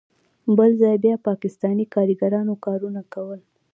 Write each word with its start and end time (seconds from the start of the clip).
بل 0.57 0.71
ځای 0.81 0.95
بیا 1.03 1.15
پاکستانی 1.29 1.85
کاریګرانو 1.93 2.53
کارونه 2.65 3.01
کول. 3.13 3.39